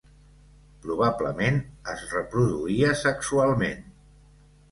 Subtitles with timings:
[0.85, 1.59] Probablement,
[1.93, 3.85] es reproduïa sexualment.